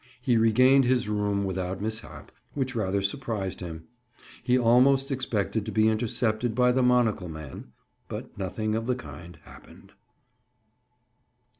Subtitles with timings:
[0.19, 3.83] He regained his room without mishap, which rather surprised him.
[4.41, 7.71] He almost expected to be intercepted by the monocle man
[8.09, 9.93] but nothing of the kind happened.